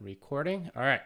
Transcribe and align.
recording. 0.00 0.70
All 0.76 0.82
right. 0.82 1.00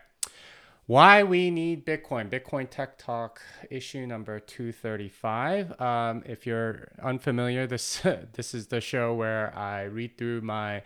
Why 0.87 1.23
we 1.23 1.51
need 1.53 1.87
Bitcoin. 1.87 2.29
Bitcoin 2.29 2.69
Tech 2.69 2.99
Talk 2.99 3.41
issue 3.71 4.05
number 4.07 4.41
235. 4.41 5.81
Um, 5.81 6.25
if 6.27 6.47
you're 6.47 6.89
unfamiliar, 7.03 7.67
this 7.67 8.01
this 8.33 8.55
is 8.55 8.67
the 8.69 8.81
show 8.81 9.15
where 9.15 9.57
I 9.57 9.83
read 9.85 10.19
through 10.19 10.41
my 10.41 10.83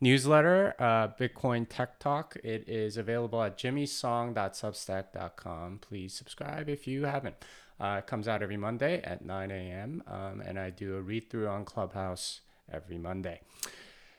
newsletter, 0.00 0.74
uh, 0.78 1.08
Bitcoin 1.08 1.66
Tech 1.68 1.98
Talk. 1.98 2.36
It 2.44 2.68
is 2.68 2.96
available 2.96 3.42
at 3.42 3.58
jimmysong.substack.com. 3.58 5.78
Please 5.80 6.14
subscribe 6.14 6.68
if 6.68 6.86
you 6.86 7.06
haven't. 7.06 7.34
Uh, 7.80 7.96
it 7.98 8.06
comes 8.06 8.28
out 8.28 8.42
every 8.42 8.56
Monday 8.56 9.00
at 9.02 9.24
9 9.24 9.50
a.m. 9.50 10.02
Um, 10.06 10.40
and 10.40 10.56
I 10.58 10.70
do 10.70 10.96
a 10.96 11.00
read 11.00 11.30
through 11.30 11.48
on 11.48 11.64
Clubhouse 11.64 12.40
every 12.72 12.98
Monday. 12.98 13.40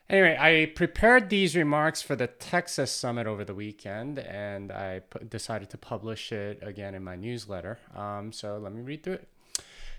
Anyway, 0.09 0.35
I 0.39 0.71
prepared 0.73 1.29
these 1.29 1.55
remarks 1.55 2.01
for 2.01 2.15
the 2.15 2.25
Texas 2.25 2.91
Summit 2.91 3.27
over 3.27 3.45
the 3.45 3.53
weekend, 3.53 4.17
and 4.17 4.71
I 4.71 5.01
p- 5.01 5.23
decided 5.25 5.69
to 5.69 5.77
publish 5.77 6.31
it 6.31 6.57
again 6.63 6.95
in 6.95 7.03
my 7.03 7.15
newsletter. 7.15 7.77
Um, 7.95 8.31
so 8.31 8.57
let 8.57 8.73
me 8.73 8.81
read 8.81 9.03
through 9.03 9.13
it. 9.13 9.27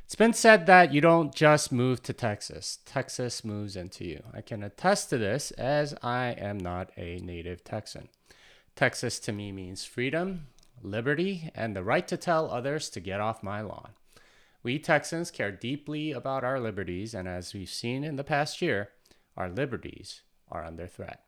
It's 0.05 0.17
been 0.17 0.33
said 0.33 0.67
that 0.67 0.93
you 0.93 1.01
don't 1.01 1.33
just 1.33 1.71
move 1.71 2.03
to 2.03 2.13
Texas, 2.13 2.81
Texas 2.85 3.45
moves 3.45 3.77
into 3.77 4.05
you. 4.05 4.25
I 4.35 4.41
can 4.41 4.65
attest 4.65 5.11
to 5.11 5.19
this 5.19 5.53
as 5.53 5.95
I 6.03 6.35
am 6.37 6.59
not 6.59 6.91
a 6.97 7.19
native 7.19 7.63
Texan. 7.63 8.09
Texas 8.75 9.21
to 9.21 9.33
me 9.33 9.53
means 9.53 9.85
freedom, 9.85 10.49
liberty, 10.83 11.53
and 11.55 11.77
the 11.77 11.85
right 11.85 12.09
to 12.09 12.17
tell 12.17 12.51
others 12.51 12.91
to 12.91 12.99
get 12.99 13.21
off 13.21 13.45
my 13.45 13.61
lawn. 13.61 13.91
We 14.65 14.81
Texans 14.81 15.31
care 15.31 15.53
deeply 15.53 16.11
about 16.11 16.43
our 16.43 16.59
liberties, 16.59 17.15
and 17.15 17.29
as 17.29 17.55
we've 17.55 17.69
seen 17.69 18.03
in 18.03 18.17
the 18.17 18.25
past 18.25 18.61
year, 18.61 18.89
our 19.41 19.49
liberties 19.49 20.21
are 20.51 20.65
under 20.65 20.87
threat. 20.87 21.25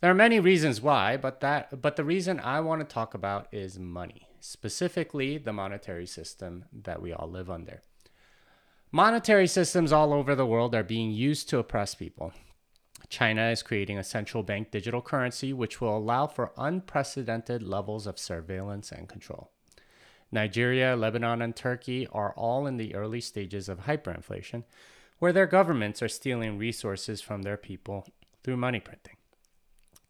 There 0.00 0.10
are 0.10 0.14
many 0.14 0.38
reasons 0.38 0.80
why, 0.80 1.16
but 1.16 1.40
that 1.40 1.82
but 1.82 1.96
the 1.96 2.04
reason 2.04 2.38
I 2.38 2.60
want 2.60 2.80
to 2.80 2.94
talk 2.94 3.14
about 3.14 3.48
is 3.52 3.78
money, 3.78 4.28
specifically 4.38 5.38
the 5.38 5.52
monetary 5.52 6.06
system 6.06 6.66
that 6.72 7.02
we 7.02 7.12
all 7.12 7.28
live 7.28 7.50
under. 7.50 7.82
Monetary 8.92 9.48
systems 9.48 9.92
all 9.92 10.12
over 10.12 10.36
the 10.36 10.46
world 10.46 10.74
are 10.74 10.84
being 10.84 11.10
used 11.10 11.48
to 11.48 11.58
oppress 11.58 11.96
people. 11.96 12.32
China 13.08 13.48
is 13.48 13.62
creating 13.62 13.98
a 13.98 14.04
central 14.04 14.44
bank 14.44 14.70
digital 14.70 15.02
currency 15.02 15.52
which 15.52 15.80
will 15.80 15.96
allow 15.96 16.26
for 16.26 16.52
unprecedented 16.56 17.62
levels 17.62 18.06
of 18.06 18.18
surveillance 18.18 18.92
and 18.92 19.08
control. 19.08 19.50
Nigeria, 20.30 20.96
Lebanon, 20.96 21.42
and 21.42 21.56
Turkey 21.56 22.06
are 22.12 22.32
all 22.36 22.66
in 22.66 22.76
the 22.76 22.94
early 22.94 23.20
stages 23.20 23.68
of 23.68 23.80
hyperinflation, 23.80 24.64
where 25.18 25.32
their 25.32 25.46
governments 25.46 26.02
are 26.02 26.08
stealing 26.08 26.58
resources 26.58 27.20
from 27.20 27.42
their 27.42 27.56
people 27.56 28.06
through 28.42 28.56
money 28.56 28.80
printing. 28.80 29.16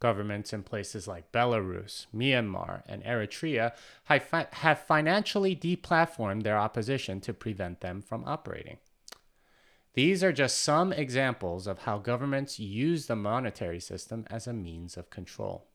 Governments 0.01 0.53
in 0.53 0.63
places 0.63 1.07
like 1.09 1.33
Belarus, 1.33 2.07
Myanmar, 2.15 2.83
and 2.87 3.03
Eritrea 3.05 3.73
have 4.05 4.81
financially 4.81 5.57
deplatformed 5.57 6.43
their 6.43 6.59
opposition 6.59 7.21
to 7.23 7.33
prevent 7.33 7.81
them 7.81 8.03
from 8.03 8.25
operating. 8.27 8.79
These 9.95 10.25
are 10.25 10.33
just 10.33 10.59
some 10.59 10.93
examples 10.93 11.69
of 11.69 11.81
how 11.81 11.99
governments 11.99 12.59
use 12.59 13.07
the 13.07 13.15
monetary 13.15 13.79
system 13.79 14.27
as 14.29 14.49
a 14.49 14.53
means 14.53 14.97
of 14.97 15.09
control. 15.09 15.69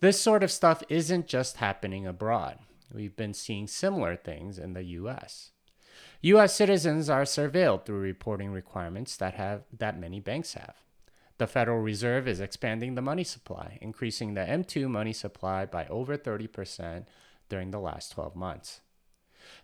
This 0.00 0.20
sort 0.20 0.42
of 0.42 0.50
stuff 0.50 0.82
isn't 0.90 1.28
just 1.28 1.56
happening 1.56 2.06
abroad. 2.06 2.58
We've 2.92 3.16
been 3.16 3.32
seeing 3.32 3.66
similar 3.66 4.16
things 4.16 4.58
in 4.58 4.74
the 4.74 4.82
US. 4.82 5.51
US 6.24 6.54
citizens 6.54 7.10
are 7.10 7.24
surveilled 7.24 7.84
through 7.84 7.98
reporting 7.98 8.52
requirements 8.52 9.16
that 9.16 9.34
have 9.34 9.64
that 9.76 9.98
many 9.98 10.20
banks 10.20 10.54
have. 10.54 10.76
The 11.38 11.48
Federal 11.48 11.80
Reserve 11.80 12.28
is 12.28 12.38
expanding 12.38 12.94
the 12.94 13.02
money 13.02 13.24
supply, 13.24 13.78
increasing 13.80 14.34
the 14.34 14.42
M2 14.42 14.88
money 14.88 15.12
supply 15.12 15.66
by 15.66 15.86
over 15.86 16.16
30% 16.16 17.06
during 17.48 17.72
the 17.72 17.80
last 17.80 18.12
12 18.12 18.36
months. 18.36 18.82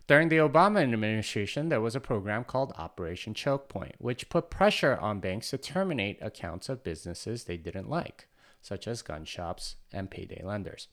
During 0.05 0.27
the 0.27 0.39
Obama 0.39 0.81
administration, 0.81 1.69
there 1.69 1.79
was 1.79 1.95
a 1.95 2.01
program 2.01 2.43
called 2.43 2.73
Operation 2.77 3.33
Choke 3.33 3.69
Point, 3.69 3.95
which 3.97 4.27
put 4.27 4.49
pressure 4.49 4.97
on 4.97 5.21
banks 5.21 5.51
to 5.51 5.57
terminate 5.57 6.21
accounts 6.21 6.67
of 6.67 6.83
businesses 6.83 7.45
they 7.45 7.55
didn't 7.55 7.89
like, 7.89 8.27
such 8.61 8.85
as 8.85 9.01
gun 9.01 9.23
shops 9.23 9.77
and 9.93 10.11
payday 10.11 10.43
lenders. 10.43 10.89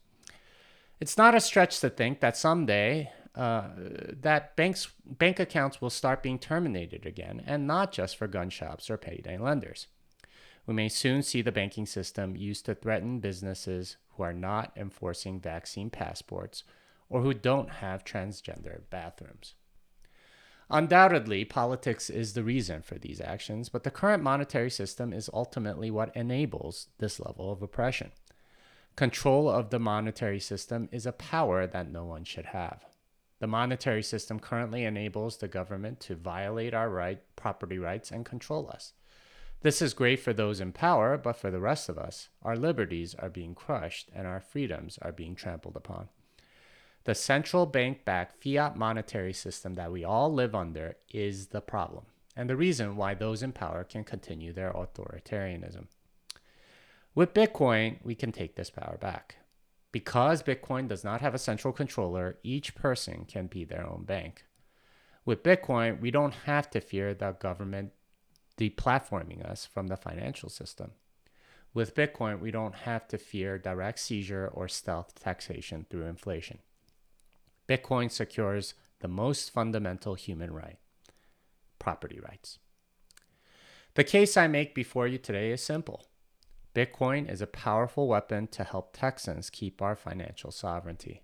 It's 0.99 1.19
not 1.19 1.35
a 1.35 1.41
stretch 1.41 1.81
to 1.81 1.91
think 1.91 2.21
that 2.21 2.37
someday 2.37 3.13
uh, 3.35 3.69
that 4.23 4.57
banks 4.57 4.89
bank 5.05 5.39
accounts 5.39 5.81
will 5.81 5.91
start 5.91 6.23
being 6.23 6.39
terminated 6.39 7.05
again, 7.05 7.43
and 7.47 7.67
not 7.67 7.93
just 7.93 8.17
for 8.17 8.27
gun 8.27 8.49
shops 8.49 8.89
or 8.89 8.97
payday 8.97 9.37
lenders. 9.37 9.89
We 10.67 10.75
may 10.75 10.89
soon 10.89 11.23
see 11.23 11.43
the 11.43 11.53
banking 11.53 11.87
system 11.87 12.35
used 12.35 12.65
to 12.65 12.75
threaten 12.75 13.21
businesses 13.21 13.99
who 14.17 14.23
are 14.23 14.33
not 14.33 14.73
enforcing 14.75 15.39
vaccine 15.39 15.91
passports 15.91 16.65
or 17.09 17.21
who 17.21 17.35
don't 17.35 17.71
have 17.71 18.05
transgender 18.05 18.81
bathrooms. 18.91 19.55
Undoubtedly, 20.69 21.45
politics 21.45 22.11
is 22.11 22.33
the 22.33 22.43
reason 22.43 22.83
for 22.83 22.99
these 22.99 23.21
actions, 23.21 23.69
but 23.69 23.85
the 23.85 23.91
current 23.91 24.23
monetary 24.23 24.71
system 24.71 25.13
is 25.13 25.31
ultimately 25.33 25.91
what 25.91 26.17
enables 26.17 26.89
this 26.99 27.21
level 27.21 27.53
of 27.53 27.63
oppression. 27.63 28.11
Control 28.97 29.51
of 29.51 29.69
the 29.69 29.79
monetary 29.79 30.41
system 30.41 30.89
is 30.91 31.05
a 31.05 31.13
power 31.13 31.67
that 31.67 31.93
no 31.93 32.07
one 32.07 32.25
should 32.25 32.47
have. 32.47 32.83
The 33.41 33.47
monetary 33.47 34.03
system 34.03 34.41
currently 34.41 34.85
enables 34.85 35.37
the 35.37 35.49
government 35.49 36.01
to 36.01 36.15
violate 36.15 36.73
our 36.73 36.89
right, 36.89 37.21
property 37.37 37.79
rights 37.79 38.11
and 38.11 38.25
control 38.25 38.71
us. 38.71 38.95
This 39.61 39.83
is 39.83 39.93
great 39.93 40.21
for 40.21 40.33
those 40.33 40.61
in 40.61 40.73
power, 40.73 41.19
but 41.19 41.37
for 41.37 41.51
the 41.51 41.61
rest 41.61 41.91
of 41.91 41.99
us, 41.99 42.31
our 42.43 42.57
liberties 42.57 43.15
are 43.15 43.29
being 43.29 43.55
crushed 43.55 44.09
and 44.15 44.27
our 44.27 44.41
freedoms 44.41 44.99
are 45.03 45.13
being 45.13 45.35
trampled 45.35 45.77
upon. 45.77 46.09
The 47.05 47.15
central 47.15 47.67
bank 47.67 48.07
backed 48.07 48.43
fiat 48.43 48.77
monetary 48.77 49.35
system 49.35 49.75
that 49.75 49.93
we 49.93 50.05
all 50.05 50.33
live 50.33 50.55
under 50.55 50.97
is 51.13 51.49
the 51.49 51.61
problem, 51.61 52.07
and 52.35 52.49
the 52.49 52.57
reason 52.57 52.97
why 52.97 53.13
those 53.13 53.43
in 53.43 53.53
power 53.53 53.85
can 53.85 54.05
continue 54.05 54.55
their 54.55 54.73
authoritarianism. 54.73 55.89
With 57.17 57.33
Bitcoin, 57.33 57.97
we 58.05 58.15
can 58.15 58.31
take 58.31 58.57
this 58.57 58.69
power 58.69 58.99
back. 59.01 59.37
Because 59.91 60.43
Bitcoin 60.43 60.87
does 60.87 61.03
not 61.03 61.23
have 61.23 61.35
a 61.35 61.39
central 61.39 61.73
controller, 61.73 62.37
each 62.43 62.75
person 62.75 63.25
can 63.25 63.47
be 63.47 63.65
their 63.65 63.89
own 63.89 64.05
bank. 64.05 64.45
With 65.25 65.43
Bitcoin, 65.43 65.99
we 65.99 66.11
don't 66.11 66.35
have 66.45 66.69
to 66.71 66.81
fear 66.83 67.15
the 67.15 67.33
government 67.33 67.93
deplatforming 68.59 69.43
us 69.43 69.65
from 69.65 69.87
the 69.87 69.97
financial 69.97 70.51
system. 70.51 70.91
With 71.73 71.95
Bitcoin, 71.95 72.39
we 72.39 72.51
don't 72.51 72.75
have 72.75 73.09
to 73.09 73.17
fear 73.17 73.59
direct 73.59 73.99
seizure 73.99 74.49
or 74.53 74.69
stealth 74.69 75.19
taxation 75.19 75.87
through 75.89 76.05
inflation. 76.05 76.59
Bitcoin 77.67 78.11
secures 78.11 78.75
the 79.01 79.09
most 79.09 79.51
fundamental 79.51 80.17
human 80.17 80.53
right 80.53 80.79
property 81.79 82.21
rights. 82.21 82.59
The 83.95 84.05
case 84.05 84.37
I 84.37 84.49
make 84.49 84.75
before 84.75 85.07
you 85.07 85.17
today 85.17 85.51
is 85.51 85.63
simple. 85.63 86.05
Bitcoin 86.77 87.33
is 87.33 87.41
a 87.41 87.47
powerful 87.47 88.07
weapon 88.07 88.47
to 88.49 88.63
help 88.63 88.93
Texans 88.93 89.49
keep 89.49 89.81
our 89.81 89.97
financial 89.97 90.51
sovereignty. 90.51 91.23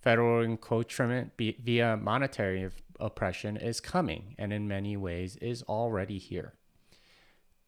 Federal 0.00 0.42
encroachment 0.42 1.30
via 1.38 1.96
monetary 1.96 2.68
oppression 2.98 3.56
is 3.56 3.78
coming 3.78 4.34
and 4.36 4.52
in 4.52 4.66
many 4.66 4.96
ways 4.96 5.36
is 5.36 5.62
already 5.62 6.18
here. 6.18 6.54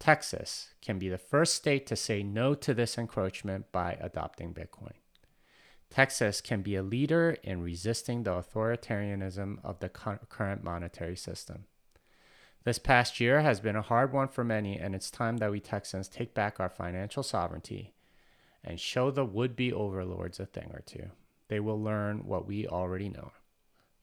Texas 0.01 0.75
can 0.83 0.99
be 0.99 1.09
the 1.09 1.17
first 1.17 1.55
state 1.55 1.87
to 1.87 1.95
say 1.95 2.25
no 2.25 2.55
to 2.55 2.75
this 2.75 2.99
encroachment 2.99 3.71
by 3.71 3.97
adopting 4.01 4.53
Bitcoin. 4.53 4.95
Texas 5.91 6.41
can 6.41 6.61
be 6.61 6.75
a 6.75 6.83
leader 6.83 7.37
in 7.45 7.63
resisting 7.63 8.25
the 8.25 8.33
authoritarianism 8.33 9.59
of 9.63 9.79
the 9.79 9.89
current 9.89 10.65
monetary 10.65 11.17
system. 11.17 11.67
This 12.65 12.79
past 12.79 13.21
year 13.21 13.41
has 13.41 13.61
been 13.61 13.77
a 13.77 13.83
hard 13.83 14.13
one 14.13 14.29
for 14.29 14.45
many, 14.45 14.79
and 14.79 14.95
it's 14.95 15.11
time 15.11 15.39
that 15.39 15.51
we 15.51 15.61
Texans 15.61 16.09
take 16.09 16.35
back 16.35 16.61
our 16.61 16.69
financial 16.69 17.23
sovereignty 17.23 17.95
and 18.63 18.79
show 18.79 19.11
the 19.11 19.25
would 19.25 19.57
be 19.57 19.73
overlords 19.73 20.39
a 20.39 20.47
thing 20.47 20.71
or 20.75 20.83
two. 20.85 21.11
They 21.49 21.61
will 21.61 21.83
learn 21.83 22.27
what 22.27 22.47
we 22.47 22.67
already 22.67 23.09
know. 23.09 23.33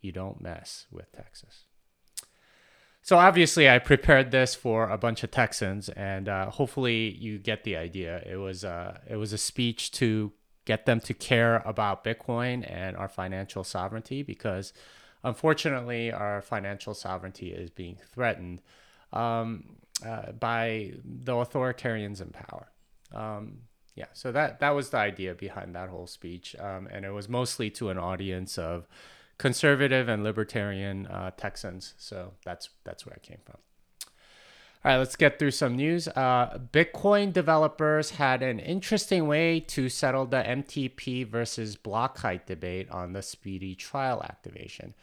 You 0.01 0.11
don't 0.11 0.41
mess 0.41 0.87
with 0.91 1.11
Texas. 1.11 1.65
So, 3.03 3.17
obviously, 3.17 3.69
I 3.69 3.79
prepared 3.79 4.31
this 4.31 4.53
for 4.53 4.89
a 4.89 4.97
bunch 4.97 5.23
of 5.23 5.31
Texans, 5.31 5.87
and 5.89 6.27
uh, 6.27 6.49
hopefully, 6.49 7.11
you 7.11 7.37
get 7.37 7.63
the 7.63 7.77
idea. 7.77 8.21
It 8.25 8.37
was, 8.37 8.65
uh, 8.65 8.97
it 9.07 9.15
was 9.15 9.31
a 9.31 9.37
speech 9.37 9.91
to 9.91 10.33
get 10.65 10.85
them 10.85 10.99
to 10.99 11.13
care 11.13 11.61
about 11.63 12.03
Bitcoin 12.03 12.69
and 12.69 12.97
our 12.97 13.07
financial 13.07 13.63
sovereignty 13.63 14.23
because 14.23 14.73
unfortunately, 15.23 16.11
our 16.11 16.41
financial 16.41 16.93
sovereignty 16.93 17.51
is 17.51 17.69
being 17.69 17.97
threatened 18.13 18.61
um, 19.13 19.77
uh, 20.05 20.31
by 20.31 20.93
the 21.03 21.33
authoritarians 21.33 22.21
in 22.21 22.29
power. 22.29 22.71
Um, 23.13 23.59
yeah, 23.95 24.05
so 24.13 24.31
that 24.31 24.59
that 24.59 24.71
was 24.71 24.91
the 24.91 24.97
idea 24.97 25.33
behind 25.33 25.73
that 25.75 25.89
whole 25.89 26.05
speech, 26.05 26.55
um, 26.59 26.87
and 26.91 27.03
it 27.03 27.11
was 27.11 27.27
mostly 27.27 27.69
to 27.71 27.89
an 27.89 27.97
audience 27.97 28.57
of 28.57 28.87
conservative 29.39 30.07
and 30.07 30.23
libertarian 30.23 31.07
uh, 31.07 31.31
Texans. 31.35 31.95
So 31.97 32.33
that's 32.45 32.69
that's 32.83 33.05
where 33.05 33.15
I 33.15 33.25
came 33.25 33.39
from. 33.43 33.57
All 34.87 34.93
right, 34.93 34.99
let's 34.99 35.17
get 35.17 35.37
through 35.37 35.51
some 35.51 35.75
news. 35.75 36.07
Uh, 36.07 36.59
Bitcoin 36.71 37.33
developers 37.33 38.11
had 38.11 38.41
an 38.41 38.57
interesting 38.57 39.27
way 39.27 39.59
to 39.59 39.89
settle 39.89 40.25
the 40.25 40.37
MTP 40.37 41.27
versus 41.27 41.75
block 41.75 42.19
height 42.19 42.47
debate 42.47 42.89
on 42.89 43.11
the 43.11 43.21
speedy 43.21 43.75
trial 43.75 44.23
activation. 44.23 44.93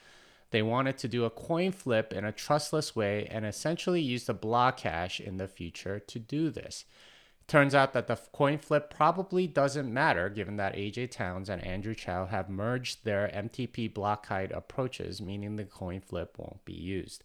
They 0.53 0.63
wanted 0.63 0.97
to 0.97 1.09
do 1.09 1.27
a 1.27 1.31
coin 1.31 1.71
flip 1.71 2.15
in 2.15 2.25
a 2.25 2.33
trustless 2.33 2.97
way 2.97 3.27
and 3.31 3.45
essentially 3.45 4.01
use 4.01 4.25
the 4.25 4.33
block 4.33 4.81
hash 4.81 5.21
in 5.21 5.37
the 5.37 5.49
future 5.49 5.99
to 5.99 6.19
do 6.19 6.49
this. 6.49 6.87
Turns 7.47 7.75
out 7.75 7.93
that 7.93 8.07
the 8.07 8.19
coin 8.33 8.57
flip 8.57 8.89
probably 8.89 9.47
doesn't 9.47 9.93
matter 9.93 10.31
given 10.31 10.57
that 10.57 10.77
AJ 10.77 11.11
Towns 11.11 11.51
and 11.51 11.63
Andrew 11.63 11.95
Chow 11.95 12.25
have 12.25 12.49
merged 12.49 13.05
their 13.05 13.31
MTP 13.35 13.93
block 13.93 14.29
height 14.29 14.51
approaches, 14.51 15.21
meaning 15.21 15.57
the 15.57 15.65
coin 15.65 16.01
flip 16.01 16.37
won't 16.39 16.65
be 16.65 16.73
used. 16.73 17.23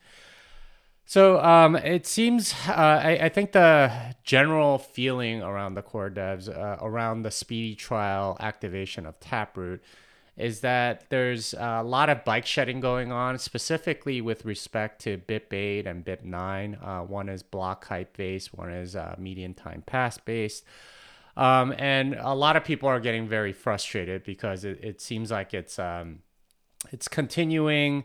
So 1.09 1.41
um, 1.41 1.75
it 1.75 2.05
seems, 2.05 2.53
uh, 2.67 2.71
I, 2.71 3.17
I, 3.23 3.29
think 3.29 3.53
the 3.53 3.91
general 4.23 4.77
feeling 4.77 5.41
around 5.41 5.73
the 5.73 5.81
core 5.81 6.11
devs, 6.11 6.47
uh, 6.47 6.77
around 6.85 7.23
the 7.23 7.31
speedy 7.31 7.73
trial 7.73 8.37
activation 8.39 9.07
of 9.07 9.19
Taproot, 9.19 9.81
is 10.37 10.59
that 10.59 11.09
there's 11.09 11.55
a 11.55 11.81
lot 11.81 12.09
of 12.11 12.23
bike 12.25 12.45
shedding 12.45 12.79
going 12.79 13.11
on, 13.11 13.39
specifically 13.39 14.21
with 14.21 14.45
respect 14.45 15.01
to 15.01 15.17
BIP8 15.17 15.87
and 15.87 16.05
BIP9. 16.05 16.77
Uh, 16.79 17.03
one 17.05 17.27
is 17.27 17.41
block 17.41 17.87
height 17.87 18.13
based, 18.13 18.53
one 18.53 18.69
is 18.69 18.95
uh, 18.95 19.15
median 19.17 19.55
time 19.55 19.81
past 19.87 20.23
based. 20.25 20.63
Um, 21.35 21.73
and 21.79 22.17
a 22.19 22.35
lot 22.35 22.55
of 22.55 22.63
people 22.63 22.87
are 22.87 22.99
getting 22.99 23.27
very 23.27 23.51
frustrated 23.51 24.23
because 24.23 24.63
it, 24.63 24.79
it 24.83 25.01
seems 25.01 25.31
like 25.31 25.55
it's 25.55 25.79
um, 25.79 26.19
it's 26.91 27.07
continuing 27.07 28.03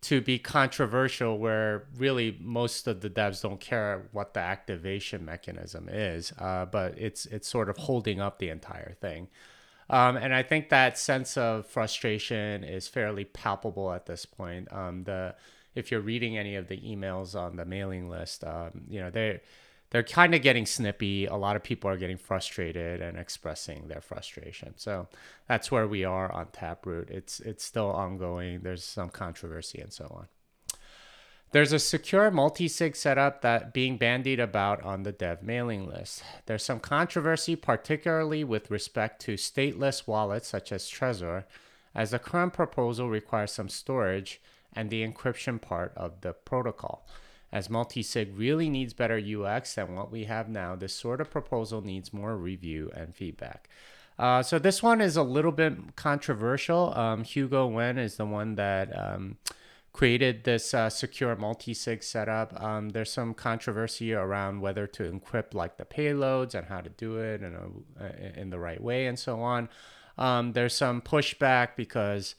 to 0.00 0.20
be 0.20 0.38
controversial 0.38 1.38
where 1.38 1.86
really 1.96 2.36
most 2.40 2.86
of 2.86 3.00
the 3.00 3.10
devs 3.10 3.42
don't 3.42 3.60
care 3.60 4.08
what 4.12 4.32
the 4.34 4.40
activation 4.40 5.24
mechanism 5.24 5.88
is, 5.88 6.32
uh, 6.38 6.64
but 6.66 6.96
it's 6.96 7.26
it's 7.26 7.48
sort 7.48 7.68
of 7.68 7.76
holding 7.76 8.20
up 8.20 8.38
the 8.38 8.48
entire 8.48 8.94
thing. 9.00 9.28
Um, 9.90 10.16
and 10.16 10.34
I 10.34 10.42
think 10.42 10.68
that 10.68 10.98
sense 10.98 11.36
of 11.36 11.66
frustration 11.66 12.62
is 12.62 12.86
fairly 12.86 13.24
palpable 13.24 13.92
at 13.92 14.06
this 14.06 14.24
point. 14.26 14.72
Um, 14.72 15.04
the 15.04 15.34
if 15.74 15.90
you're 15.90 16.00
reading 16.00 16.38
any 16.38 16.56
of 16.56 16.68
the 16.68 16.78
emails 16.78 17.34
on 17.34 17.56
the 17.56 17.64
mailing 17.64 18.08
list, 18.08 18.44
um, 18.44 18.82
you 18.88 19.00
know 19.00 19.10
they 19.10 19.40
they're 19.90 20.02
kind 20.02 20.34
of 20.34 20.42
getting 20.42 20.66
snippy. 20.66 21.26
A 21.26 21.36
lot 21.36 21.56
of 21.56 21.62
people 21.62 21.90
are 21.90 21.96
getting 21.96 22.18
frustrated 22.18 23.00
and 23.00 23.18
expressing 23.18 23.88
their 23.88 24.00
frustration. 24.00 24.74
So 24.76 25.08
that's 25.46 25.70
where 25.70 25.88
we 25.88 26.04
are 26.04 26.30
on 26.30 26.48
Taproot. 26.48 27.10
It's 27.10 27.40
it's 27.40 27.64
still 27.64 27.90
ongoing. 27.90 28.60
There's 28.60 28.84
some 28.84 29.08
controversy 29.08 29.80
and 29.80 29.92
so 29.92 30.04
on. 30.14 30.28
There's 31.50 31.72
a 31.72 31.78
secure 31.78 32.30
multi-sig 32.30 32.94
setup 32.94 33.40
that 33.40 33.72
being 33.72 33.96
bandied 33.96 34.38
about 34.38 34.82
on 34.82 35.04
the 35.04 35.12
dev 35.12 35.42
mailing 35.42 35.88
list. 35.88 36.22
There's 36.44 36.62
some 36.62 36.78
controversy, 36.78 37.56
particularly 37.56 38.44
with 38.44 38.70
respect 38.70 39.22
to 39.22 39.34
stateless 39.34 40.06
wallets 40.06 40.46
such 40.46 40.72
as 40.72 40.90
Trezor, 40.90 41.44
as 41.94 42.10
the 42.10 42.18
current 42.18 42.52
proposal 42.52 43.08
requires 43.08 43.52
some 43.52 43.70
storage 43.70 44.42
and 44.74 44.90
the 44.90 45.02
encryption 45.06 45.58
part 45.58 45.94
of 45.96 46.20
the 46.20 46.34
protocol. 46.34 47.06
As 47.50 47.70
multi-sig 47.70 48.36
really 48.36 48.68
needs 48.68 48.92
better 48.92 49.18
UX 49.18 49.74
than 49.74 49.94
what 49.94 50.10
we 50.10 50.24
have 50.24 50.48
now, 50.48 50.76
this 50.76 50.94
sort 50.94 51.20
of 51.20 51.30
proposal 51.30 51.80
needs 51.80 52.12
more 52.12 52.36
review 52.36 52.90
and 52.94 53.14
feedback. 53.14 53.68
Uh, 54.18 54.42
so 54.42 54.58
this 54.58 54.82
one 54.82 55.00
is 55.00 55.16
a 55.16 55.22
little 55.22 55.52
bit 55.52 55.96
controversial. 55.96 56.92
Um, 56.96 57.24
Hugo 57.24 57.70
Nguyen 57.70 57.98
is 57.98 58.16
the 58.16 58.26
one 58.26 58.56
that 58.56 58.90
um, 58.98 59.36
created 59.92 60.44
this 60.44 60.74
uh, 60.74 60.90
secure 60.90 61.34
multi-sig 61.36 62.02
setup. 62.02 62.60
Um, 62.62 62.90
there's 62.90 63.12
some 63.12 63.32
controversy 63.32 64.12
around 64.12 64.60
whether 64.60 64.86
to 64.88 65.10
encrypt 65.10 65.54
like 65.54 65.76
the 65.76 65.84
payloads 65.84 66.54
and 66.54 66.66
how 66.66 66.80
to 66.80 66.90
do 66.90 67.16
it 67.18 67.42
in, 67.42 67.54
a, 68.00 68.40
in 68.40 68.50
the 68.50 68.58
right 68.58 68.82
way 68.82 69.06
and 69.06 69.18
so 69.18 69.40
on. 69.40 69.68
Um, 70.18 70.52
there's 70.52 70.74
some 70.74 71.00
pushback 71.00 71.76
because 71.76 72.34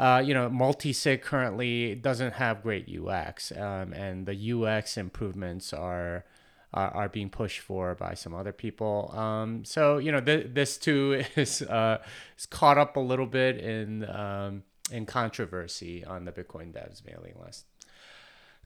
uh, 0.00 0.22
you 0.24 0.32
know, 0.32 0.48
multi-sig 0.48 1.20
currently 1.20 1.94
doesn't 1.94 2.32
have 2.32 2.62
great 2.62 2.88
UX, 2.88 3.52
um, 3.52 3.92
and 3.92 4.24
the 4.24 4.52
UX 4.52 4.96
improvements 4.96 5.74
are, 5.74 6.24
are, 6.72 6.90
are 6.92 7.08
being 7.10 7.28
pushed 7.28 7.60
for 7.60 7.94
by 7.94 8.14
some 8.14 8.34
other 8.34 8.52
people. 8.52 9.12
Um, 9.14 9.62
so 9.62 9.98
you 9.98 10.10
know, 10.10 10.22
th- 10.22 10.54
this 10.54 10.78
too 10.78 11.22
is 11.36 11.60
uh, 11.60 11.98
is 12.38 12.46
caught 12.46 12.78
up 12.78 12.96
a 12.96 13.00
little 13.00 13.26
bit 13.26 13.58
in 13.58 14.08
um, 14.08 14.62
in 14.90 15.04
controversy 15.04 16.02
on 16.02 16.24
the 16.24 16.32
Bitcoin 16.32 16.72
devs 16.72 17.04
mailing 17.04 17.34
list. 17.44 17.66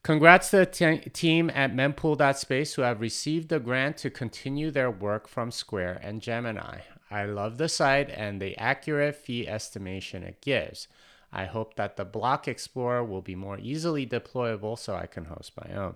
Congrats 0.03 0.51
to 0.51 0.57
the 0.57 0.65
team 0.65 1.49
at 1.53 1.73
mempool.space 1.73 2.75
who 2.75 2.83
have 2.83 3.01
received 3.01 3.49
the 3.49 3.59
grant 3.59 3.97
to 3.97 4.09
continue 4.09 4.71
their 4.71 4.89
work 4.89 5.27
from 5.27 5.51
Square 5.51 5.99
and 6.01 6.21
Gemini. 6.21 6.81
I 7.11 7.25
love 7.25 7.57
the 7.57 7.67
site 7.67 8.09
and 8.09 8.41
the 8.41 8.55
accurate 8.57 9.15
fee 9.15 9.49
estimation 9.49 10.23
it 10.23 10.39
gives. 10.41 10.87
I 11.35 11.45
hope 11.45 11.75
that 11.75 11.97
the 11.97 12.05
Block 12.05 12.47
Explorer 12.47 13.03
will 13.03 13.21
be 13.21 13.35
more 13.35 13.59
easily 13.59 14.07
deployable 14.07 14.79
so 14.79 14.95
I 14.95 15.05
can 15.05 15.25
host 15.25 15.51
my 15.63 15.75
own. 15.75 15.95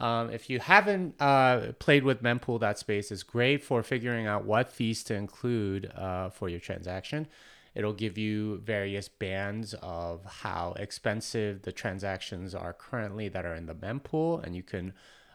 Um, 0.00 0.30
if 0.30 0.50
you 0.50 0.58
haven't 0.58 1.14
uh, 1.20 1.72
played 1.78 2.02
with 2.02 2.22
mempool.space, 2.22 3.12
it's 3.12 3.22
great 3.22 3.62
for 3.62 3.84
figuring 3.84 4.26
out 4.26 4.44
what 4.44 4.72
fees 4.72 5.04
to 5.04 5.14
include 5.14 5.92
uh, 5.94 6.30
for 6.30 6.48
your 6.48 6.58
transaction. 6.58 7.28
It'll 7.74 7.92
give 7.92 8.18
you 8.18 8.58
various 8.58 9.08
bands 9.08 9.74
of 9.80 10.24
how 10.24 10.74
expensive 10.76 11.62
the 11.62 11.72
transactions 11.72 12.54
are 12.54 12.72
currently 12.72 13.28
that 13.28 13.46
are 13.46 13.54
in 13.54 13.66
the 13.66 13.74
mempool, 13.74 14.42
and 14.42 14.56
you 14.56 14.64
can 14.64 14.92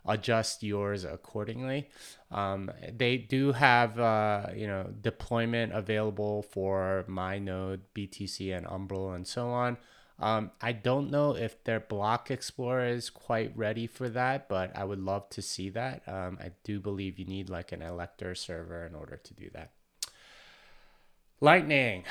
adjust 0.08 0.64
yours 0.64 1.04
accordingly. 1.04 1.90
Um, 2.32 2.72
they 2.92 3.18
do 3.18 3.52
have 3.52 4.00
uh, 4.00 4.48
you 4.56 4.68
know 4.68 4.90
deployment 5.02 5.74
available 5.74 6.44
for 6.44 7.06
MyNode, 7.08 7.82
BTC, 7.96 8.56
and 8.56 8.66
Umbrel, 8.66 9.16
and 9.16 9.28
so 9.28 9.50
on. 9.50 9.78
Um, 10.20 10.52
I 10.62 10.72
don't 10.72 11.12
know 11.12 11.36
if 11.36 11.64
their 11.64 11.80
Block 11.80 12.32
Explorer 12.32 12.88
is 12.88 13.10
quite 13.10 13.56
ready 13.56 13.86
for 13.86 14.10
that, 14.10 14.50
but 14.50 14.76
I 14.76 14.84
would 14.84 15.00
love 15.00 15.30
to 15.32 15.42
see 15.42 15.70
that. 15.70 16.02
Um, 16.08 16.40
I 16.42 16.52
do 16.64 16.80
believe 16.80 17.20
you 17.20 17.26
need 17.26 17.50
like 17.50 17.72
an 17.72 17.84
Elector 17.84 18.34
server 18.34 18.86
in 18.86 18.96
order 18.96 19.18
to 19.18 19.34
do 19.34 19.50
that. 19.54 19.72
Lightning. 21.40 22.04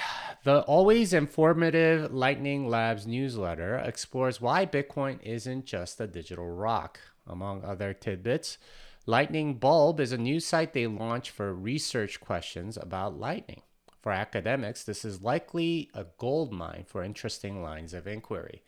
The 0.45 0.61
always 0.61 1.13
informative 1.13 2.15
Lightning 2.15 2.69
Labs 2.69 3.09
newsletter 3.09 3.77
explores 3.77 4.41
why 4.41 4.67
Bitcoin 4.67 5.21
isn't 5.25 5.67
just 5.67 6.01
a 6.01 6.07
digital 6.07 6.49
rock. 6.49 7.01
Among 7.27 7.65
other 7.65 7.93
tidbits, 7.93 8.59
Lightning 9.07 9.55
Bulb 9.55 10.01
is 10.01 10.13
a 10.13 10.19
new 10.19 10.41
site 10.41 10.73
they 10.73 10.87
launched 10.87 11.31
for 11.31 11.55
research 11.55 12.21
questions 12.21 12.77
about 12.77 13.19
Lightning. 13.19 13.63
For 14.03 14.13
academics, 14.13 14.85
this 14.85 15.05
is 15.05 15.23
likely 15.23 15.91
a 15.95 16.07
gold 16.19 16.53
mine 16.53 16.85
for 16.87 17.03
interesting 17.03 17.63
lines 17.63 17.93
of 17.93 18.07
inquiry. 18.07 18.63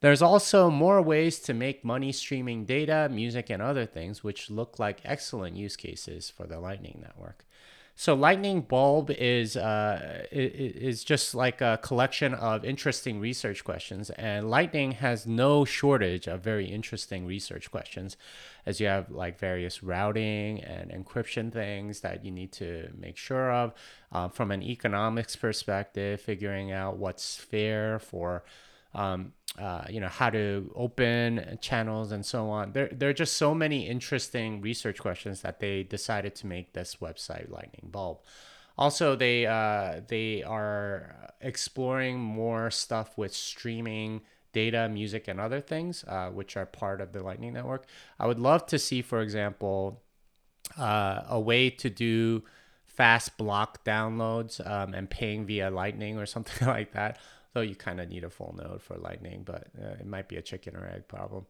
There's 0.00 0.20
also 0.20 0.70
more 0.70 1.00
ways 1.00 1.38
to 1.40 1.54
make 1.54 1.84
money 1.84 2.12
streaming 2.12 2.66
data, 2.66 3.08
music, 3.10 3.48
and 3.48 3.62
other 3.62 3.86
things, 3.86 4.22
which 4.22 4.50
look 4.50 4.78
like 4.78 5.00
excellent 5.02 5.56
use 5.56 5.76
cases 5.76 6.28
for 6.28 6.46
the 6.46 6.60
Lightning 6.60 6.98
Network. 7.00 7.46
So 7.96 8.14
Lightning 8.14 8.62
Bulb 8.62 9.10
is 9.10 9.56
uh, 9.56 10.24
is 10.32 11.04
just 11.04 11.32
like 11.32 11.60
a 11.60 11.78
collection 11.80 12.34
of 12.34 12.64
interesting 12.64 13.20
research 13.20 13.62
questions, 13.62 14.10
and 14.10 14.50
Lightning 14.50 14.92
has 14.92 15.28
no 15.28 15.64
shortage 15.64 16.26
of 16.26 16.42
very 16.42 16.66
interesting 16.66 17.24
research 17.24 17.70
questions, 17.70 18.16
as 18.66 18.80
you 18.80 18.88
have 18.88 19.10
like 19.10 19.38
various 19.38 19.84
routing 19.84 20.60
and 20.64 20.90
encryption 20.90 21.52
things 21.52 22.00
that 22.00 22.24
you 22.24 22.32
need 22.32 22.50
to 22.52 22.90
make 22.98 23.16
sure 23.16 23.52
of. 23.52 23.72
Uh, 24.10 24.28
from 24.28 24.50
an 24.50 24.62
economics 24.62 25.36
perspective, 25.36 26.20
figuring 26.20 26.72
out 26.72 26.96
what's 26.96 27.36
fair 27.36 28.00
for 28.00 28.44
um, 28.92 29.32
uh, 29.58 29.84
you 29.88 30.00
know 30.00 30.08
how 30.08 30.30
to 30.30 30.70
open 30.74 31.58
channels 31.60 32.10
and 32.10 32.26
so 32.26 32.50
on. 32.50 32.72
There, 32.72 32.88
there 32.90 33.08
are 33.08 33.14
just 33.14 33.36
so 33.36 33.54
many 33.54 33.88
interesting 33.88 34.60
research 34.60 35.00
questions 35.00 35.42
that 35.42 35.60
they 35.60 35.84
decided 35.84 36.34
to 36.36 36.46
make 36.46 36.72
this 36.72 36.96
website 36.96 37.50
Lightning 37.50 37.88
Bulb. 37.90 38.18
Also, 38.76 39.14
they 39.14 39.46
uh, 39.46 40.00
they 40.08 40.42
are 40.42 41.32
exploring 41.40 42.18
more 42.18 42.70
stuff 42.70 43.16
with 43.16 43.32
streaming 43.32 44.22
data, 44.52 44.88
music, 44.88 45.28
and 45.28 45.38
other 45.38 45.60
things, 45.60 46.04
uh, 46.08 46.30
which 46.30 46.56
are 46.56 46.66
part 46.66 47.00
of 47.00 47.12
the 47.12 47.22
Lightning 47.22 47.52
Network. 47.52 47.86
I 48.18 48.26
would 48.26 48.40
love 48.40 48.66
to 48.66 48.78
see, 48.78 49.02
for 49.02 49.20
example, 49.20 50.02
uh, 50.76 51.22
a 51.28 51.38
way 51.38 51.70
to 51.70 51.90
do 51.90 52.42
fast 52.84 53.36
block 53.36 53.84
downloads 53.84 54.64
um, 54.68 54.94
and 54.94 55.08
paying 55.08 55.46
via 55.46 55.70
Lightning 55.70 56.18
or 56.18 56.26
something 56.34 56.66
like 56.66 56.92
that 56.92 57.18
though 57.54 57.60
you 57.60 57.74
kind 57.74 58.00
of 58.00 58.08
need 58.08 58.24
a 58.24 58.30
full 58.30 58.54
node 58.58 58.82
for 58.82 58.96
Lightning, 58.96 59.42
but 59.44 59.68
uh, 59.80 59.92
it 60.00 60.06
might 60.06 60.28
be 60.28 60.36
a 60.36 60.42
chicken 60.42 60.76
or 60.76 60.86
egg 60.86 61.08
problem. 61.08 61.46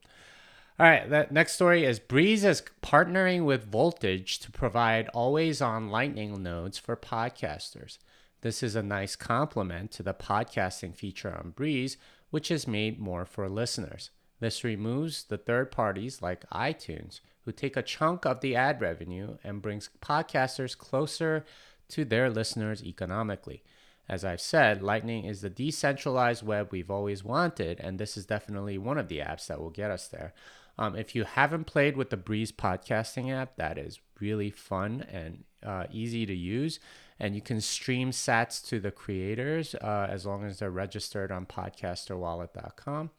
All 0.79 0.87
right, 0.87 1.09
the 1.09 1.27
next 1.31 1.55
story 1.55 1.85
is 1.85 1.99
Breeze 1.99 2.45
is 2.45 2.63
partnering 2.83 3.45
with 3.45 3.71
Voltage 3.71 4.39
to 4.41 4.51
provide 4.51 5.09
always 5.09 5.63
on 5.63 5.89
Lightning 5.89 6.43
nodes 6.43 6.79
for 6.79 6.97
podcasters. 6.97 7.99
This 8.43 8.63
is 8.63 8.77
a 8.77 8.83
nice 8.83 9.17
complement 9.17 9.91
to 9.93 10.03
the 10.03 10.13
podcasting 10.13 10.95
feature 10.95 11.35
on 11.35 11.51
Breeze, 11.51 11.97
which 12.31 12.51
is 12.51 12.67
made 12.67 12.99
more 12.99 13.25
for 13.25 13.49
listeners. 13.49 14.11
This 14.41 14.65
removes 14.65 15.25
the 15.25 15.39
third 15.39 15.71
parties 15.71 16.21
like 16.21 16.49
iTunes, 16.51 17.21
who 17.45 17.53
take 17.53 17.77
a 17.77 17.83
chunk 17.83 18.27
of 18.27 18.41
the 18.41 18.57
ad 18.57 18.81
revenue 18.81 19.37
and 19.45 19.63
brings 19.63 19.91
podcasters 20.03 20.77
closer 20.77 21.45
to 21.89 22.05
their 22.05 22.29
listeners 22.29 22.83
economically. 22.83 23.63
As 24.09 24.25
I've 24.25 24.41
said, 24.41 24.83
Lightning 24.83 25.25
is 25.25 25.41
the 25.41 25.51
decentralized 25.51 26.45
web 26.45 26.69
we've 26.71 26.91
always 26.91 27.25
wanted, 27.25 27.81
and 27.81 27.99
this 27.99 28.17
is 28.17 28.27
definitely 28.27 28.77
one 28.77 28.99
of 28.99 29.09
the 29.09 29.19
apps 29.19 29.47
that 29.47 29.61
will 29.61 29.71
get 29.71 29.91
us 29.91 30.09
there. 30.09 30.35
Um, 30.79 30.97
if 30.97 31.15
you 31.15 31.25
haven't 31.25 31.65
played 31.65 31.97
with 31.97 32.11
the 32.11 32.17
Breeze 32.17 32.53
podcasting 32.53 33.33
app, 33.33 33.57
that 33.57 33.79
is 33.79 34.01
really 34.21 34.51
fun 34.51 35.07
and 35.11 35.45
uh, 35.65 35.85
easy 35.91 36.27
to 36.27 36.35
use. 36.35 36.81
And 37.19 37.35
you 37.35 37.41
can 37.41 37.61
stream 37.61 38.11
sats 38.11 38.67
to 38.69 38.81
the 38.81 38.91
creators 38.91 39.75
uh, 39.77 40.09
as 40.11 40.27
long 40.27 40.45
as 40.45 40.59
they're 40.59 40.71
registered 40.71 41.31
on 41.31 41.47
podcasterwallet.com. 41.47 43.11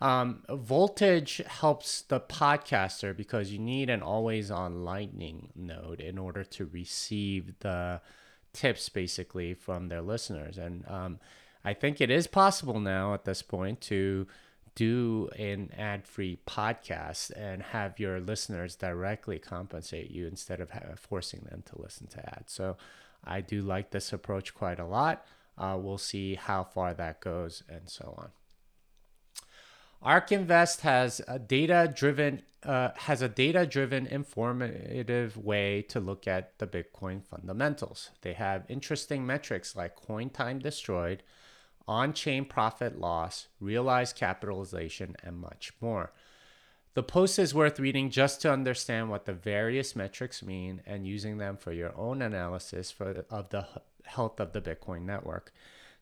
Um, 0.00 0.42
voltage 0.48 1.40
helps 1.46 2.02
the 2.02 2.20
podcaster 2.20 3.16
because 3.16 3.50
you 3.50 3.58
need 3.58 3.88
an 3.88 4.02
always 4.02 4.50
on 4.50 4.84
lightning 4.84 5.50
node 5.54 6.00
in 6.00 6.18
order 6.18 6.44
to 6.44 6.66
receive 6.66 7.58
the 7.60 8.00
tips 8.56 8.88
basically 8.88 9.54
from 9.54 9.88
their 9.88 10.02
listeners. 10.02 10.58
And 10.58 10.84
um, 10.88 11.18
I 11.64 11.74
think 11.74 12.00
it 12.00 12.10
is 12.10 12.26
possible 12.26 12.80
now 12.80 13.14
at 13.14 13.24
this 13.24 13.42
point 13.42 13.80
to 13.82 14.26
do 14.74 15.28
an 15.38 15.70
ad 15.76 16.06
free 16.06 16.38
podcast 16.46 17.30
and 17.36 17.62
have 17.62 17.98
your 17.98 18.20
listeners 18.20 18.76
directly 18.76 19.38
compensate 19.38 20.10
you 20.10 20.26
instead 20.26 20.60
of 20.60 20.70
forcing 20.98 21.46
them 21.50 21.62
to 21.66 21.80
listen 21.80 22.06
to 22.08 22.18
ads. 22.36 22.52
So 22.52 22.76
I 23.24 23.40
do 23.40 23.62
like 23.62 23.90
this 23.90 24.12
approach 24.12 24.54
quite 24.54 24.78
a 24.78 24.86
lot. 24.86 25.24
Uh, 25.58 25.78
we'll 25.80 25.98
see 25.98 26.34
how 26.34 26.64
far 26.64 26.92
that 26.94 27.20
goes 27.20 27.62
and 27.68 27.88
so 27.88 28.14
on. 28.18 28.30
ARK 30.02 30.32
Invest 30.32 30.82
has 30.82 31.20
a 31.26 31.38
data 31.38 31.92
driven 31.94 32.42
uh, 32.62 32.90
has 32.96 33.22
a 33.22 33.28
data 33.28 33.64
driven 33.64 34.06
informative 34.06 35.36
way 35.36 35.82
to 35.82 36.00
look 36.00 36.26
at 36.26 36.58
the 36.58 36.66
Bitcoin 36.66 37.22
fundamentals. 37.22 38.10
They 38.22 38.32
have 38.32 38.64
interesting 38.68 39.24
metrics 39.24 39.76
like 39.76 39.94
coin 39.94 40.30
time 40.30 40.58
destroyed, 40.58 41.22
on 41.86 42.12
chain 42.12 42.44
profit 42.44 42.98
loss, 42.98 43.46
realized 43.60 44.16
capitalization, 44.16 45.14
and 45.22 45.38
much 45.38 45.72
more. 45.80 46.12
The 46.94 47.02
post 47.02 47.38
is 47.38 47.54
worth 47.54 47.78
reading 47.78 48.10
just 48.10 48.40
to 48.42 48.52
understand 48.52 49.10
what 49.10 49.26
the 49.26 49.34
various 49.34 49.94
metrics 49.94 50.42
mean 50.42 50.82
and 50.86 51.06
using 51.06 51.38
them 51.38 51.56
for 51.56 51.72
your 51.72 51.96
own 51.96 52.22
analysis 52.22 52.90
for 52.90 53.12
the, 53.12 53.26
of 53.30 53.50
the 53.50 53.66
health 54.04 54.40
of 54.40 54.52
the 54.52 54.62
Bitcoin 54.62 55.02
network. 55.02 55.52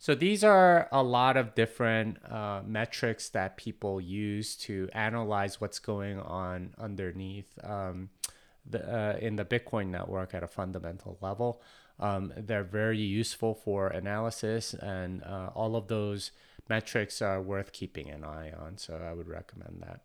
So 0.05 0.15
these 0.15 0.45
are 0.45 0.87
a 0.93 1.03
lot 1.03 1.39
of 1.39 1.55
different 1.55 2.19
uh, 2.31 2.61
metrics 2.67 3.31
that 3.31 3.57
people 3.57 4.03
use 4.03 4.55
to 4.57 4.91
analyze 4.93 5.63
what's 5.63 5.79
going 5.79 6.21
on 6.21 6.75
underneath 6.77 7.59
um, 7.65 8.11
the, 8.69 8.85
uh, 8.87 9.17
in 9.17 9.37
the 9.37 9.47
Bitcoin 9.47 9.87
network 9.87 10.35
at 10.35 10.43
a 10.43 10.47
fundamental 10.47 11.17
level. 11.23 11.63
Um, 11.99 12.35
they're 12.37 12.65
very 12.65 12.99
useful 12.99 13.55
for 13.55 13.89
analysis, 13.89 14.75
and 14.75 15.25
uh, 15.25 15.49
all 15.55 15.75
of 15.75 15.89
those 15.89 16.33
metrics 16.69 17.23
are 17.23 17.41
worth 17.41 17.73
keeping 17.73 18.11
an 18.11 18.25
eye 18.25 18.53
on. 18.53 18.77
So 18.77 19.01
I 19.03 19.15
would 19.15 19.27
recommend 19.27 19.83
that. 19.87 20.01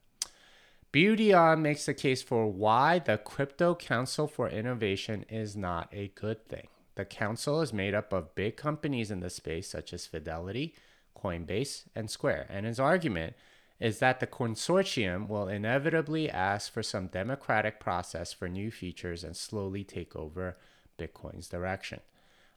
Beautyon 0.93 1.59
makes 1.59 1.85
the 1.85 1.93
case 1.93 2.23
for 2.23 2.49
why 2.49 2.99
the 2.99 3.17
Crypto 3.17 3.75
Council 3.75 4.29
for 4.29 4.47
Innovation 4.47 5.25
is 5.27 5.57
not 5.57 5.89
a 5.91 6.07
good 6.15 6.47
thing. 6.47 6.69
The 6.99 7.05
council 7.05 7.61
is 7.61 7.71
made 7.71 7.93
up 7.93 8.11
of 8.11 8.35
big 8.35 8.57
companies 8.57 9.09
in 9.09 9.21
the 9.21 9.29
space 9.29 9.69
such 9.69 9.93
as 9.93 10.05
Fidelity, 10.05 10.75
Coinbase, 11.15 11.83
and 11.95 12.11
Square. 12.11 12.47
And 12.49 12.65
his 12.65 12.77
argument 12.77 13.35
is 13.79 13.99
that 13.99 14.19
the 14.19 14.27
consortium 14.27 15.29
will 15.29 15.47
inevitably 15.47 16.29
ask 16.29 16.73
for 16.73 16.83
some 16.83 17.07
democratic 17.07 17.79
process 17.79 18.33
for 18.33 18.49
new 18.49 18.69
features 18.69 19.23
and 19.23 19.37
slowly 19.37 19.85
take 19.85 20.13
over 20.13 20.57
Bitcoin's 20.99 21.47
direction. 21.47 22.01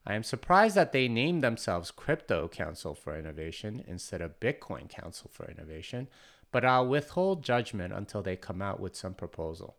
I 0.04 0.14
am 0.14 0.24
surprised 0.24 0.74
that 0.74 0.90
they 0.90 1.06
named 1.06 1.44
themselves 1.44 1.92
Crypto 1.92 2.48
Council 2.48 2.96
for 2.96 3.16
Innovation 3.16 3.84
instead 3.86 4.20
of 4.20 4.40
Bitcoin 4.40 4.88
Council 4.88 5.30
for 5.32 5.48
Innovation, 5.48 6.08
but 6.50 6.64
I'll 6.64 6.88
withhold 6.88 7.44
judgment 7.44 7.94
until 7.94 8.22
they 8.22 8.34
come 8.34 8.60
out 8.60 8.80
with 8.80 8.96
some 8.96 9.14
proposal. 9.14 9.76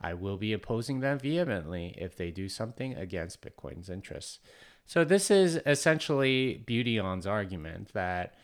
I 0.00 0.14
will 0.14 0.36
be 0.36 0.52
opposing 0.52 1.00
them 1.00 1.18
vehemently 1.18 1.94
if 1.96 2.16
they 2.16 2.30
do 2.30 2.48
something 2.48 2.94
against 2.94 3.42
Bitcoin's 3.42 3.88
interests. 3.88 4.38
So, 4.86 5.04
this 5.04 5.30
is 5.30 5.60
essentially 5.64 6.62
Beautyon's 6.66 7.26
argument 7.26 7.92
that 7.94 8.34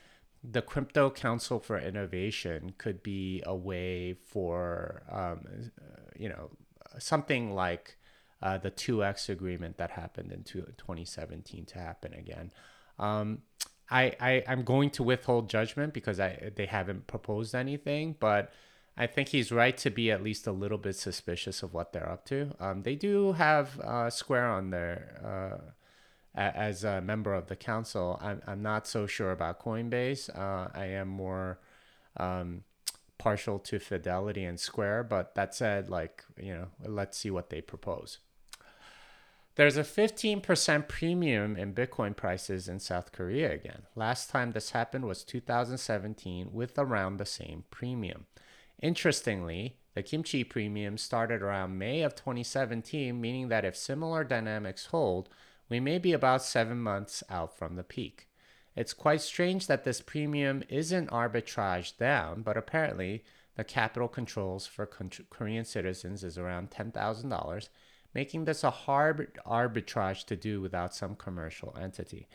the 0.42 0.62
Crypto 0.62 1.10
Council 1.10 1.60
for 1.60 1.78
Innovation 1.78 2.72
could 2.78 3.02
be 3.02 3.42
a 3.44 3.54
way 3.54 4.14
for, 4.14 5.02
um, 5.10 5.70
you 6.16 6.30
know, 6.30 6.50
something 6.98 7.54
like 7.54 7.96
uh, 8.42 8.56
the 8.58 8.70
2x 8.70 9.28
agreement 9.28 9.76
that 9.76 9.90
happened 9.90 10.32
in 10.32 10.42
2017 10.44 11.66
to 11.66 11.78
happen 11.78 12.14
again. 12.14 12.52
Um, 12.98 13.42
I, 13.90 14.14
I, 14.20 14.44
I'm 14.46 14.62
going 14.62 14.90
to 14.90 15.02
withhold 15.02 15.50
judgment 15.50 15.92
because 15.92 16.20
I, 16.20 16.52
they 16.54 16.66
haven't 16.66 17.06
proposed 17.06 17.54
anything, 17.54 18.16
but 18.18 18.52
I 19.00 19.06
think 19.06 19.30
he's 19.30 19.50
right 19.50 19.78
to 19.78 19.88
be 19.88 20.10
at 20.10 20.22
least 20.22 20.46
a 20.46 20.52
little 20.52 20.76
bit 20.76 20.94
suspicious 20.94 21.62
of 21.62 21.72
what 21.72 21.94
they're 21.94 22.06
up 22.06 22.26
to. 22.26 22.54
Um, 22.60 22.82
they 22.82 22.96
do 22.96 23.32
have 23.32 23.80
uh, 23.80 24.10
Square 24.10 24.50
on 24.50 24.68
there 24.68 25.62
uh, 26.34 26.38
as 26.38 26.84
a 26.84 27.00
member 27.00 27.32
of 27.32 27.46
the 27.46 27.56
council. 27.56 28.18
I'm, 28.20 28.42
I'm 28.46 28.62
not 28.62 28.86
so 28.86 29.06
sure 29.06 29.32
about 29.32 29.58
Coinbase. 29.58 30.28
Uh, 30.38 30.68
I 30.74 30.84
am 30.84 31.08
more 31.08 31.60
um, 32.18 32.64
partial 33.16 33.58
to 33.60 33.78
Fidelity 33.78 34.44
and 34.44 34.60
Square, 34.60 35.04
but 35.04 35.34
that 35.34 35.54
said, 35.54 35.88
like, 35.88 36.22
you 36.38 36.52
know, 36.52 36.66
let's 36.84 37.16
see 37.16 37.30
what 37.30 37.48
they 37.48 37.62
propose. 37.62 38.18
There's 39.54 39.78
a 39.78 39.82
15% 39.82 40.88
premium 40.88 41.56
in 41.56 41.72
Bitcoin 41.72 42.14
prices 42.14 42.68
in 42.68 42.78
South 42.80 43.12
Korea 43.12 43.50
again. 43.50 43.84
Last 43.96 44.28
time 44.28 44.52
this 44.52 44.72
happened 44.72 45.06
was 45.06 45.24
2017 45.24 46.50
with 46.52 46.78
around 46.78 47.16
the 47.16 47.24
same 47.24 47.64
premium. 47.70 48.26
Interestingly, 48.80 49.76
the 49.94 50.02
kimchi 50.02 50.42
premium 50.42 50.96
started 50.96 51.42
around 51.42 51.78
May 51.78 52.02
of 52.02 52.14
2017, 52.14 53.20
meaning 53.20 53.48
that 53.48 53.64
if 53.64 53.76
similar 53.76 54.24
dynamics 54.24 54.86
hold, 54.86 55.28
we 55.68 55.80
may 55.80 55.98
be 55.98 56.12
about 56.12 56.42
seven 56.42 56.80
months 56.80 57.22
out 57.28 57.56
from 57.56 57.76
the 57.76 57.82
peak. 57.82 58.28
It's 58.74 58.94
quite 58.94 59.20
strange 59.20 59.66
that 59.66 59.84
this 59.84 60.00
premium 60.00 60.62
isn't 60.68 61.10
arbitraged 61.10 61.98
down, 61.98 62.42
but 62.42 62.56
apparently 62.56 63.24
the 63.56 63.64
capital 63.64 64.08
controls 64.08 64.66
for 64.66 64.86
Korean 64.86 65.64
citizens 65.64 66.24
is 66.24 66.38
around 66.38 66.70
$10,000, 66.70 67.68
making 68.14 68.44
this 68.44 68.64
a 68.64 68.70
hard 68.70 69.38
arbitrage 69.46 70.24
to 70.26 70.36
do 70.36 70.60
without 70.60 70.94
some 70.94 71.14
commercial 71.16 71.76
entity. 71.78 72.28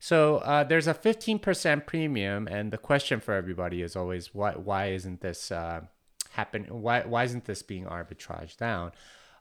So 0.00 0.38
uh, 0.38 0.64
there's 0.64 0.88
a 0.88 0.94
15% 0.94 1.86
premium, 1.86 2.48
and 2.48 2.72
the 2.72 2.78
question 2.78 3.20
for 3.20 3.34
everybody 3.34 3.82
is 3.82 3.94
always 3.94 4.34
why 4.34 4.52
why 4.52 4.86
isn't 4.86 5.20
this 5.20 5.52
uh, 5.52 5.82
happen? 6.30 6.64
Why 6.64 7.02
why 7.02 7.24
isn't 7.24 7.44
this 7.44 7.62
being 7.62 7.84
arbitraged 7.84 8.56
down? 8.56 8.92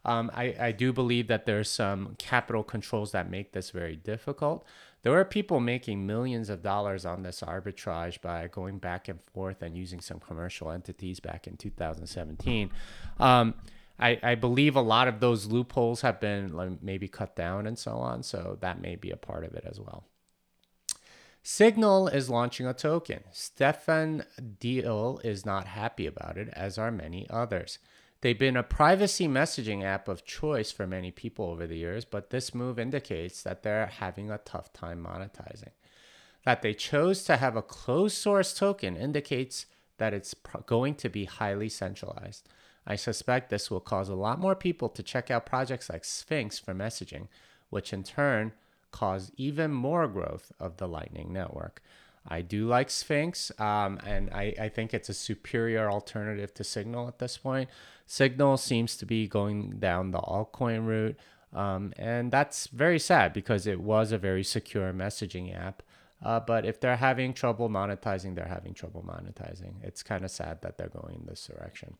Um, 0.05 0.31
I, 0.33 0.55
I 0.59 0.71
do 0.71 0.93
believe 0.93 1.27
that 1.27 1.45
there's 1.45 1.69
some 1.69 2.15
capital 2.17 2.63
controls 2.63 3.11
that 3.11 3.29
make 3.29 3.51
this 3.51 3.71
very 3.71 3.95
difficult. 3.95 4.65
There 5.01 5.17
are 5.17 5.25
people 5.25 5.59
making 5.59 6.05
millions 6.05 6.49
of 6.49 6.61
dollars 6.61 7.05
on 7.05 7.23
this 7.23 7.41
arbitrage 7.41 8.21
by 8.21 8.47
going 8.47 8.79
back 8.79 9.07
and 9.07 9.21
forth 9.21 9.61
and 9.61 9.77
using 9.77 9.99
some 10.01 10.19
commercial 10.19 10.71
entities 10.71 11.19
back 11.19 11.47
in 11.47 11.57
2017. 11.57 12.71
Um, 13.19 13.55
I, 13.99 14.19
I 14.23 14.35
believe 14.35 14.77
a 14.77 14.81
lot 14.81 15.09
of 15.09 15.19
those 15.19 15.47
loopholes 15.47 16.01
have 16.01 16.21
been 16.21 16.53
like, 16.53 16.81
maybe 16.81 17.09
cut 17.09 17.35
down 17.35 17.67
and 17.67 17.77
so 17.77 17.91
on. 17.97 18.23
So 18.23 18.57
that 18.61 18.81
may 18.81 18.95
be 18.95 19.11
a 19.11 19.17
part 19.17 19.43
of 19.43 19.53
it 19.53 19.65
as 19.69 19.79
well. 19.79 20.05
Signal 21.41 22.07
is 22.09 22.29
launching 22.29 22.67
a 22.67 22.73
token. 22.73 23.23
Stefan 23.31 24.25
Diehl 24.39 25.23
is 25.23 25.45
not 25.45 25.67
happy 25.67 26.05
about 26.05 26.37
it, 26.37 26.49
as 26.53 26.77
are 26.77 26.91
many 26.91 27.27
others. 27.29 27.79
They've 28.21 28.37
been 28.37 28.57
a 28.57 28.63
privacy 28.63 29.27
messaging 29.27 29.83
app 29.83 30.09
of 30.09 30.25
choice 30.25 30.71
for 30.71 30.85
many 30.85 31.09
people 31.09 31.45
over 31.45 31.65
the 31.65 31.77
years, 31.77 32.03
but 32.03 32.29
this 32.29 32.53
move 32.53 32.77
indicates 32.77 33.41
that 33.43 33.63
they're 33.63 33.85
having 33.85 34.29
a 34.29 34.39
tough 34.39 34.73
time 34.73 35.03
monetizing. 35.03 35.71
That 36.43 36.61
they 36.61 36.73
chose 36.73 37.23
to 37.23 37.37
have 37.37 37.55
a 37.55 37.61
closed 37.61 38.17
source 38.17 38.53
token 38.53 38.97
indicates 38.97 39.65
that 39.97 40.13
it's 40.13 40.35
going 40.65 40.95
to 40.95 41.09
be 41.09 41.25
highly 41.25 41.69
centralized. 41.69 42.47
I 42.85 42.95
suspect 42.95 43.49
this 43.49 43.69
will 43.69 43.79
cause 43.79 44.09
a 44.09 44.15
lot 44.15 44.39
more 44.39 44.55
people 44.55 44.89
to 44.89 45.03
check 45.03 45.31
out 45.31 45.45
projects 45.45 45.89
like 45.89 46.03
Sphinx 46.03 46.59
for 46.59 46.73
messaging, 46.73 47.27
which 47.69 47.93
in 47.93 48.03
turn 48.03 48.53
cause 48.91 49.31
even 49.37 49.71
more 49.71 50.07
growth 50.07 50.51
of 50.59 50.77
the 50.77 50.87
Lightning 50.87 51.31
Network. 51.33 51.81
I 52.27 52.41
do 52.41 52.67
like 52.67 52.89
Sphinx, 52.89 53.51
um, 53.59 53.99
and 54.05 54.29
I, 54.31 54.53
I 54.59 54.69
think 54.69 54.93
it's 54.93 55.09
a 55.09 55.13
superior 55.13 55.89
alternative 55.89 56.53
to 56.55 56.63
Signal 56.63 57.07
at 57.07 57.19
this 57.19 57.37
point. 57.37 57.69
Signal 58.05 58.57
seems 58.57 58.97
to 58.97 59.05
be 59.05 59.27
going 59.27 59.79
down 59.79 60.11
the 60.11 60.19
altcoin 60.19 60.85
route, 60.85 61.17
um, 61.53 61.93
and 61.97 62.31
that's 62.31 62.67
very 62.67 62.99
sad 62.99 63.33
because 63.33 63.65
it 63.65 63.79
was 63.79 64.11
a 64.11 64.17
very 64.17 64.43
secure 64.43 64.93
messaging 64.93 65.55
app 65.55 65.81
Uh, 66.21 66.39
but 66.39 66.65
if 66.65 66.79
they're 66.79 66.97
having 66.97 67.33
trouble 67.33 67.69
monetizing, 67.69 68.35
they're 68.35 68.45
having 68.45 68.73
trouble 68.73 69.03
monetizing. 69.07 69.75
It's 69.83 70.03
kind 70.03 70.25
of 70.25 70.31
sad 70.31 70.61
that 70.61 70.77
they're 70.77 70.89
going 70.89 71.23
this 71.25 71.47
direction. 71.47 71.95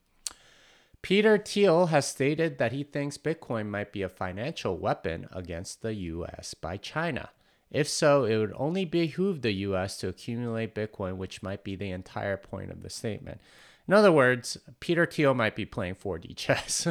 Peter 1.01 1.37
Thiel 1.37 1.87
has 1.87 2.07
stated 2.07 2.57
that 2.57 2.71
he 2.71 2.83
thinks 2.83 3.17
Bitcoin 3.17 3.67
might 3.67 3.93
be 3.93 4.01
a 4.01 4.09
financial 4.09 4.77
weapon 4.77 5.27
against 5.31 5.81
the 5.81 5.93
US 5.93 6.53
by 6.53 6.77
China. 6.77 7.29
If 7.71 7.87
so, 7.87 8.25
it 8.25 8.37
would 8.37 8.53
only 8.55 8.85
behoove 8.85 9.41
the 9.41 9.53
US 9.53 9.97
to 9.97 10.07
accumulate 10.07 10.75
Bitcoin, 10.75 11.17
which 11.17 11.43
might 11.43 11.63
be 11.63 11.75
the 11.75 11.91
entire 11.91 12.37
point 12.37 12.71
of 12.71 12.81
the 12.81 12.89
statement. 12.89 13.39
In 13.87 13.93
other 13.93 14.11
words, 14.11 14.57
Peter 14.79 15.05
Thiel 15.05 15.33
might 15.33 15.55
be 15.55 15.65
playing 15.65 15.95
4D 15.95 16.35
chess. 16.35 16.87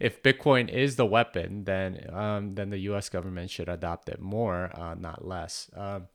if 0.00 0.22
Bitcoin 0.22 0.68
is 0.68 0.96
the 0.96 1.06
weapon, 1.06 1.64
then 1.64 2.08
um, 2.12 2.54
then 2.54 2.70
the 2.70 2.78
U.S. 2.78 3.08
government 3.08 3.50
should 3.50 3.68
adopt 3.68 4.08
it 4.08 4.20
more, 4.20 4.70
uh, 4.74 4.94
not 4.94 5.26
less. 5.26 5.70
Um, 5.76 6.08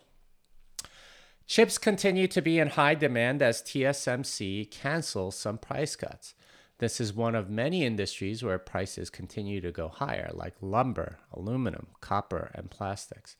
chips 1.46 1.78
continue 1.78 2.28
to 2.28 2.42
be 2.42 2.60
in 2.60 2.70
high 2.70 2.96
demand 2.96 3.42
as 3.42 3.62
TSMC 3.62 4.70
cancels 4.72 5.38
some 5.38 5.58
price 5.58 5.96
cuts. 5.96 6.34
This 6.80 7.02
is 7.02 7.14
one 7.14 7.36
of 7.36 7.50
many 7.50 7.86
industries 7.86 8.42
where 8.42 8.58
prices 8.58 9.10
continue 9.10 9.62
to 9.62 9.72
go 9.72 9.90
higher, 9.90 10.32
like 10.34 10.56
lumber, 10.62 11.20
aluminum, 11.34 11.88
copper, 12.00 12.52
and 12.56 12.72
plastics. 12.72 13.36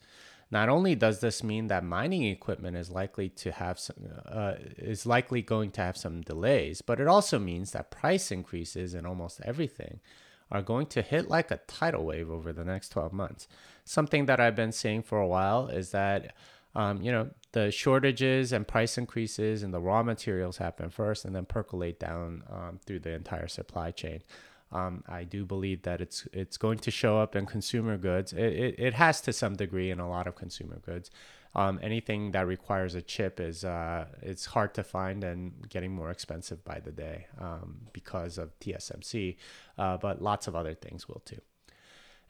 Not 0.52 0.68
only 0.68 0.94
does 0.96 1.22
this 1.22 1.44
mean 1.44 1.68
that 1.68 1.84
mining 1.84 2.24
equipment 2.24 2.76
is 2.76 2.90
likely 2.90 3.30
to 3.30 3.52
have 3.52 3.80
some, 3.80 3.96
uh, 4.26 4.56
is 4.78 5.06
likely 5.06 5.42
going 5.42 5.72
to 5.72 5.82
have 5.82 5.96
some 5.96 6.22
delays, 6.22 6.82
but 6.82 7.00
it 7.00 7.08
also 7.08 7.40
means 7.40 7.72
that 7.72 7.92
price 7.92 8.32
increases 8.32 8.94
in 8.94 9.06
almost 9.06 9.42
everything 9.46 10.00
are 10.52 10.64
going 10.64 10.88
to 10.88 11.02
hit 11.02 11.30
like 11.30 11.52
a 11.52 11.62
tidal 11.68 12.06
wave 12.06 12.30
over 12.30 12.52
the 12.52 12.66
next 12.66 12.90
12 12.90 13.14
months. 13.14 13.48
Something 13.86 14.26
that 14.26 14.40
I've 14.40 14.56
been 14.56 14.72
seeing 14.72 15.04
for 15.04 15.20
a 15.20 15.28
while 15.28 15.68
is 15.68 15.92
that 15.92 16.34
um, 16.80 17.02
you 17.02 17.12
know 17.12 17.30
the 17.52 17.72
shortages 17.72 18.54
and 18.54 18.66
price 18.66 18.98
increases 18.98 19.64
and 19.64 19.74
the 19.74 19.82
raw 19.82 20.02
materials 20.02 20.58
happen 20.58 20.90
first 20.90 21.26
and 21.26 21.36
then 21.36 21.46
percolate 21.46 22.00
down 22.00 22.44
um, 22.50 22.80
through 22.86 23.00
the 23.00 23.12
entire 23.12 23.48
supply 23.48 23.92
chain. 23.92 24.22
Um, 24.72 25.04
I 25.08 25.24
do 25.24 25.46
believe 25.46 25.82
that 25.82 26.00
it's 26.00 26.28
it's 26.32 26.58
going 26.58 26.80
to 26.80 26.92
show 26.92 27.20
up 27.20 27.36
in 27.36 27.46
consumer 27.46 27.98
goods. 27.98 28.32
It, 28.32 28.54
it, 28.54 28.76
it 28.78 28.94
has 28.94 29.20
to 29.22 29.34
some 29.34 29.56
degree 29.56 29.92
in 29.92 30.00
a 30.00 30.10
lot 30.10 30.26
of 30.26 30.36
consumer 30.36 30.80
goods. 30.86 31.12
Um, 31.56 31.80
anything 31.82 32.32
that 32.32 32.46
requires 32.48 32.96
a 32.96 33.02
chip 33.02 33.40
is 33.40 33.66
uh, 33.66 34.06
it's 34.22 34.46
hard 34.46 34.74
to 34.76 34.84
find 34.84 35.24
and 35.24 35.68
getting 35.68 35.92
more 35.92 36.12
expensive 36.12 36.64
by 36.64 36.80
the 36.80 36.92
day 36.92 37.26
um, 37.40 37.88
because 37.92 38.38
of 38.38 38.58
TSMC, 38.60 39.36
uh, 39.78 39.98
but 39.98 40.22
lots 40.22 40.48
of 40.48 40.56
other 40.56 40.76
things 40.76 41.10
will 41.10 41.24
too. 41.26 41.42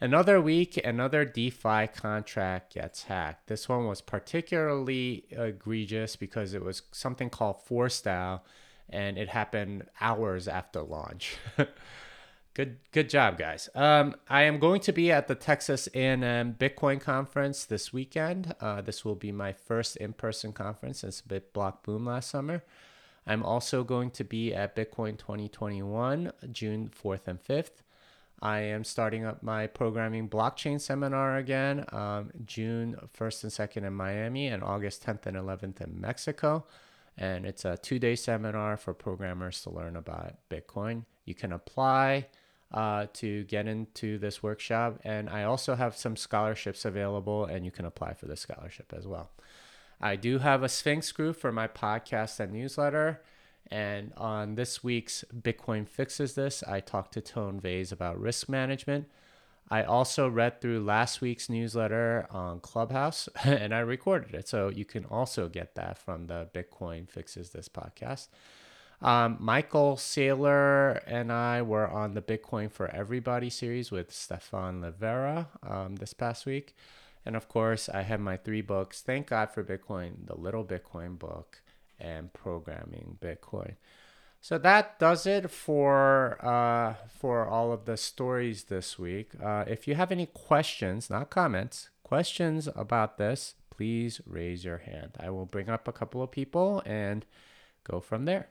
Another 0.01 0.39
week, 0.39 0.79
another 0.85 1.25
DeFi 1.25 1.87
contract 1.87 2.73
gets 2.73 3.03
hacked. 3.03 3.47
This 3.47 3.67
one 3.67 3.85
was 3.85 3.99
particularly 3.99 5.25
egregious 5.29 6.15
because 6.15 6.53
it 6.53 6.63
was 6.63 6.83
something 6.91 7.29
called 7.29 7.57
Forstall, 7.67 8.41
and 8.89 9.17
it 9.17 9.29
happened 9.29 9.83
hours 9.99 10.47
after 10.47 10.81
launch. 10.81 11.37
Good, 12.55 12.77
good 12.91 13.09
job, 13.09 13.37
guys. 13.37 13.69
Um, 13.73 14.15
I 14.27 14.41
am 14.41 14.59
going 14.59 14.81
to 14.81 14.91
be 14.91 15.13
at 15.13 15.29
the 15.29 15.35
Texas 15.35 15.87
A&M 15.93 16.55
Bitcoin 16.59 16.99
conference 16.99 17.63
this 17.63 17.93
weekend. 17.93 18.53
Uh, 18.59 18.81
this 18.81 19.05
will 19.05 19.15
be 19.15 19.31
my 19.31 19.53
first 19.53 19.95
in-person 19.95 20.51
conference 20.51 20.99
since 20.99 21.21
BitBlock 21.21 21.83
Boom 21.83 22.07
last 22.07 22.29
summer. 22.29 22.63
I'm 23.25 23.43
also 23.43 23.85
going 23.85 24.11
to 24.11 24.25
be 24.25 24.53
at 24.53 24.75
Bitcoin 24.75 25.17
2021, 25.17 26.33
June 26.51 26.91
4th 27.01 27.27
and 27.27 27.41
5th. 27.41 27.83
I 28.41 28.59
am 28.59 28.83
starting 28.83 29.25
up 29.25 29.43
my 29.43 29.67
programming 29.67 30.29
blockchain 30.29 30.79
seminar 30.79 31.37
again, 31.37 31.85
um, 31.91 32.31
June 32.45 32.95
1st 33.17 33.43
and 33.43 33.51
2nd 33.51 33.87
in 33.87 33.93
Miami, 33.93 34.47
and 34.47 34.63
August 34.63 35.05
10th 35.05 35.25
and 35.25 35.35
11th 35.35 35.81
in 35.81 35.99
Mexico. 35.99 36.65
And 37.17 37.45
it's 37.45 37.65
a 37.65 37.77
two 37.77 37.99
day 37.99 38.15
seminar 38.15 38.77
for 38.77 38.93
programmers 38.93 39.61
to 39.63 39.69
learn 39.69 39.97
about 39.97 40.35
Bitcoin. 40.49 41.03
You 41.25 41.35
can 41.35 41.51
apply 41.51 42.27
uh, 42.73 43.07
to 43.13 43.43
get 43.45 43.67
into 43.67 44.17
this 44.17 44.41
workshop. 44.41 44.99
And 45.03 45.29
I 45.29 45.43
also 45.43 45.75
have 45.75 45.97
some 45.97 46.15
scholarships 46.15 46.85
available, 46.85 47.45
and 47.45 47.65
you 47.65 47.71
can 47.71 47.85
apply 47.85 48.13
for 48.13 48.27
the 48.27 48.37
scholarship 48.37 48.93
as 48.95 49.05
well. 49.05 49.31
I 49.99 50.15
do 50.15 50.39
have 50.39 50.63
a 50.63 50.69
Sphinx 50.69 51.11
group 51.11 51.35
for 51.35 51.51
my 51.51 51.67
podcast 51.67 52.39
and 52.39 52.53
newsletter. 52.53 53.21
And 53.71 54.13
on 54.17 54.55
this 54.55 54.83
week's 54.83 55.23
Bitcoin 55.33 55.87
Fixes 55.87 56.35
This, 56.35 56.63
I 56.63 56.79
talked 56.79 57.13
to 57.13 57.21
Tone 57.21 57.59
Vays 57.59 57.91
about 57.91 58.19
risk 58.19 58.49
management. 58.49 59.07
I 59.71 59.83
also 59.83 60.27
read 60.27 60.61
through 60.61 60.79
last 60.83 61.21
week's 61.21 61.47
newsletter 61.49 62.25
on 62.31 62.59
Clubhouse 62.59 63.29
and 63.43 63.73
I 63.73 63.79
recorded 63.79 64.33
it. 64.33 64.47
So 64.47 64.69
you 64.69 64.85
can 64.85 65.05
also 65.05 65.47
get 65.47 65.75
that 65.75 65.97
from 65.99 66.27
the 66.27 66.47
Bitcoin 66.53 67.07
Fixes 67.07 67.51
This 67.51 67.69
podcast. 67.69 68.29
Um, 69.01 69.37
Michael 69.39 69.95
Saylor 69.95 71.01
and 71.07 71.31
I 71.31 71.61
were 71.61 71.87
on 71.87 72.15
the 72.15 72.21
Bitcoin 72.21 72.71
for 72.71 72.93
Everybody 72.93 73.49
series 73.49 73.91
with 73.91 74.11
Stefan 74.11 74.81
Livera 74.81 75.47
um, 75.63 75.95
this 75.97 76.13
past 76.13 76.45
week. 76.45 76.75
And 77.25 77.35
of 77.35 77.47
course, 77.47 77.87
I 77.87 78.01
have 78.01 78.19
my 78.19 78.37
three 78.37 78.61
books 78.61 79.01
Thank 79.01 79.27
God 79.27 79.51
for 79.51 79.63
Bitcoin, 79.63 80.25
The 80.25 80.35
Little 80.35 80.65
Bitcoin 80.65 81.17
Book, 81.17 81.61
and 81.99 82.33
Programming 82.33 83.17
Bitcoin. 83.21 83.75
So 84.41 84.57
that 84.57 84.99
does 84.99 85.25
it 85.25 85.51
for 85.51 86.37
uh, 86.45 86.93
for 87.19 87.45
all 87.45 87.73
of 87.73 87.85
the 87.85 87.97
stories 87.97 88.65
this 88.65 88.97
week. 88.97 89.31
Uh, 89.43 89.65
if 89.67 89.87
you 89.87 89.95
have 89.95 90.11
any 90.11 90.27
questions, 90.27 91.09
not 91.09 91.29
comments, 91.29 91.89
questions 92.03 92.69
about 92.75 93.17
this, 93.17 93.55
please 93.69 94.21
raise 94.25 94.63
your 94.63 94.79
hand. 94.79 95.17
I 95.19 95.29
will 95.29 95.45
bring 95.45 95.69
up 95.69 95.87
a 95.87 95.93
couple 95.93 96.21
of 96.21 96.31
people 96.31 96.81
and 96.85 97.25
go 97.83 97.99
from 97.99 98.25
there. 98.25 98.49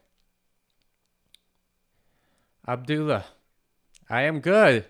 Abdullah, 2.66 3.24
I 4.10 4.22
am 4.22 4.40
good. 4.40 4.84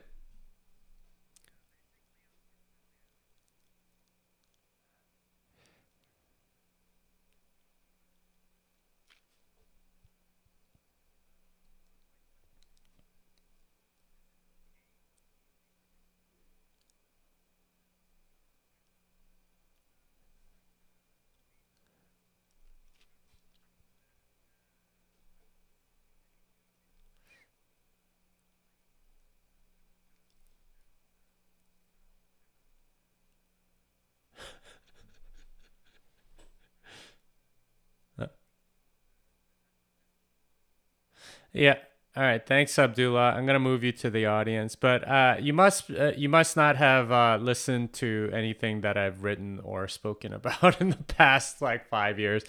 Yeah. 41.53 41.77
All 42.17 42.23
right. 42.25 42.45
Thanks, 42.45 42.77
Abdullah. 42.79 43.33
I'm 43.33 43.47
gonna 43.47 43.61
move 43.61 43.85
you 43.85 43.93
to 43.93 44.11
the 44.11 44.27
audience, 44.27 44.75
but 44.75 45.07
uh, 45.07 45.37
you 45.39 45.53
must 45.53 45.91
uh, 45.91 46.13
you 46.17 46.29
must 46.29 46.57
not 46.57 46.77
have 46.77 47.13
uh, 47.13 47.39
listened 47.41 47.93
to 47.95 48.31
anything 48.33 48.81
that 48.81 48.97
I've 48.97 49.23
written 49.23 49.61
or 49.63 49.87
spoken 49.87 50.33
about 50.35 50.81
in 50.81 50.91
the 50.91 50.97
past 50.97 51.63
like 51.63 51.87
five 51.89 52.19
years. 52.19 52.43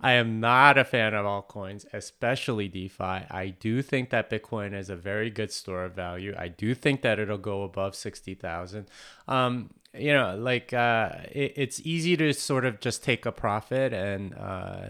I 0.00 0.12
am 0.14 0.40
not 0.40 0.76
a 0.76 0.84
fan 0.84 1.14
of 1.14 1.24
altcoins, 1.24 1.86
especially 1.92 2.68
DeFi. 2.68 3.04
I 3.04 3.54
do 3.58 3.80
think 3.82 4.10
that 4.10 4.28
Bitcoin 4.28 4.74
is 4.74 4.90
a 4.90 4.96
very 4.96 5.30
good 5.30 5.52
store 5.52 5.84
of 5.84 5.94
value. 5.94 6.34
I 6.36 6.48
do 6.48 6.74
think 6.74 7.02
that 7.02 7.18
it'll 7.18 7.38
go 7.38 7.62
above 7.62 7.94
sixty 7.94 8.34
thousand. 8.34 8.88
Um, 9.28 9.70
you 9.96 10.12
know, 10.12 10.36
like 10.36 10.72
uh, 10.72 11.10
it, 11.30 11.52
it's 11.56 11.80
easy 11.84 12.16
to 12.16 12.32
sort 12.34 12.64
of 12.64 12.80
just 12.80 13.04
take 13.04 13.26
a 13.26 13.32
profit 13.32 13.92
and 13.92 14.34
uh, 14.34 14.86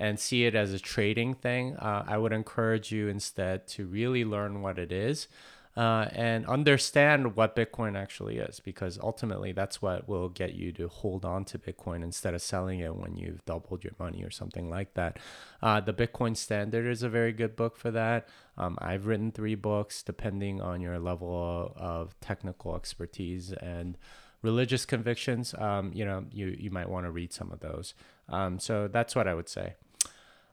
and 0.00 0.18
see 0.18 0.46
it 0.46 0.54
as 0.54 0.72
a 0.72 0.78
trading 0.78 1.34
thing. 1.34 1.76
Uh, 1.76 2.04
I 2.08 2.16
would 2.16 2.32
encourage 2.32 2.90
you 2.90 3.08
instead 3.08 3.68
to 3.68 3.86
really 3.86 4.24
learn 4.24 4.62
what 4.62 4.78
it 4.78 4.90
is 4.90 5.28
uh, 5.76 6.06
and 6.12 6.46
understand 6.46 7.36
what 7.36 7.54
Bitcoin 7.54 7.98
actually 7.98 8.38
is, 8.38 8.60
because 8.60 8.98
ultimately 9.02 9.52
that's 9.52 9.82
what 9.82 10.08
will 10.08 10.30
get 10.30 10.54
you 10.54 10.72
to 10.72 10.88
hold 10.88 11.26
on 11.26 11.44
to 11.44 11.58
Bitcoin 11.58 12.02
instead 12.02 12.32
of 12.32 12.40
selling 12.40 12.80
it 12.80 12.96
when 12.96 13.14
you've 13.14 13.44
doubled 13.44 13.84
your 13.84 13.92
money 13.98 14.24
or 14.24 14.30
something 14.30 14.70
like 14.70 14.94
that. 14.94 15.18
Uh, 15.62 15.80
the 15.80 15.92
Bitcoin 15.92 16.34
Standard 16.34 16.86
is 16.86 17.02
a 17.02 17.10
very 17.10 17.32
good 17.32 17.54
book 17.54 17.76
for 17.76 17.90
that. 17.90 18.26
Um, 18.56 18.78
I've 18.80 19.06
written 19.06 19.30
three 19.30 19.54
books 19.54 20.02
depending 20.02 20.62
on 20.62 20.80
your 20.80 20.98
level 20.98 21.74
of 21.76 22.18
technical 22.20 22.74
expertise 22.74 23.52
and 23.52 23.98
religious 24.40 24.86
convictions. 24.86 25.54
Um, 25.58 25.92
you 25.94 26.06
know, 26.06 26.24
you, 26.32 26.56
you 26.58 26.70
might 26.70 26.88
want 26.88 27.04
to 27.04 27.10
read 27.10 27.34
some 27.34 27.52
of 27.52 27.60
those. 27.60 27.92
Um, 28.30 28.58
so 28.58 28.88
that's 28.88 29.14
what 29.14 29.28
I 29.28 29.34
would 29.34 29.48
say. 29.48 29.74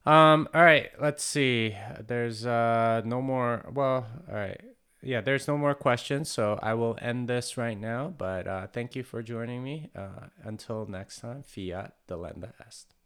Um, 0.08 0.48
all 0.54 0.64
right, 0.64 0.90
let's 1.02 1.22
see. 1.22 1.76
There's 2.08 2.46
uh, 2.46 3.02
no 3.04 3.22
more. 3.22 3.66
Well, 3.74 4.08
all 4.30 4.36
right. 4.36 4.62
yeah, 5.04 5.22
there's 5.22 5.48
no 5.48 5.58
more 5.58 5.76
questions, 5.76 6.30
so 6.32 6.58
I 6.62 6.74
will 6.76 6.98
end 7.02 7.28
this 7.28 7.58
right 7.58 7.78
now. 7.80 8.14
But 8.18 8.48
uh, 8.48 8.68
thank 8.68 8.96
you 8.96 9.04
for 9.04 9.22
joining 9.22 9.64
me. 9.64 9.90
Uh, 9.96 10.28
until 10.44 10.86
next 10.88 11.20
time, 11.20 11.44
fiat 11.44 11.94
delenda 12.08 12.54
est. 12.66 12.97